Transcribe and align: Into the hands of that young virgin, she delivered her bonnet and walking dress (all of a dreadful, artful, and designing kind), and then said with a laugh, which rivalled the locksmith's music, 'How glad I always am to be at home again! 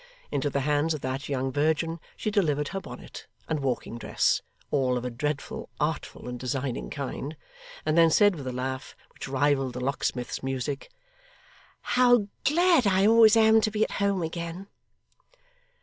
Into 0.31 0.49
the 0.49 0.61
hands 0.61 0.95
of 0.95 1.01
that 1.01 1.29
young 1.29 1.51
virgin, 1.51 1.99
she 2.17 2.31
delivered 2.31 2.69
her 2.69 2.81
bonnet 2.81 3.27
and 3.47 3.59
walking 3.59 3.99
dress 3.99 4.41
(all 4.71 4.97
of 4.97 5.05
a 5.05 5.11
dreadful, 5.11 5.69
artful, 5.79 6.27
and 6.27 6.39
designing 6.39 6.89
kind), 6.89 7.37
and 7.85 7.95
then 7.95 8.09
said 8.09 8.35
with 8.35 8.47
a 8.47 8.51
laugh, 8.51 8.95
which 9.13 9.27
rivalled 9.27 9.73
the 9.73 9.79
locksmith's 9.79 10.41
music, 10.41 10.89
'How 11.81 12.29
glad 12.45 12.87
I 12.87 13.05
always 13.05 13.37
am 13.37 13.61
to 13.61 13.69
be 13.69 13.83
at 13.83 13.91
home 14.01 14.23
again! 14.23 14.65